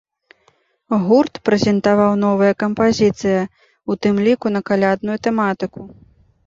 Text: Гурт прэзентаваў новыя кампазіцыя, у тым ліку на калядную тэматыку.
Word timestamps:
Гурт 1.09 1.33
прэзентаваў 1.49 2.11
новыя 2.25 2.53
кампазіцыя, 2.65 3.41
у 3.93 4.01
тым 4.05 4.15
ліку 4.31 4.47
на 4.57 4.67
калядную 4.73 5.17
тэматыку. 5.29 5.81